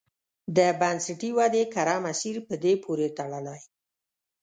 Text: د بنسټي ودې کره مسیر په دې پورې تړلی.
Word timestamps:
د 0.57 0.59
بنسټي 0.79 1.29
ودې 1.37 1.63
کره 1.73 1.95
مسیر 2.05 2.35
په 2.47 2.53
دې 2.63 2.73
پورې 2.83 3.07
تړلی. 3.17 3.61